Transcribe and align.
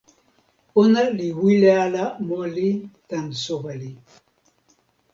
ona 0.81 1.01
li 1.17 1.27
wile 1.41 1.69
ala 1.85 2.03
moli 2.27 2.69
tan 3.09 3.27
soweli. 3.43 3.91